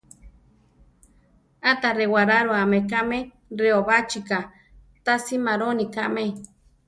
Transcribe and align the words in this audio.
Áta 1.71 1.89
rewaráruame 1.99 2.79
kame 2.91 3.19
reobachi 3.59 4.19
ká, 4.29 4.39
ta 5.05 5.13
simaroni 5.25 5.85
kame. 5.95 6.25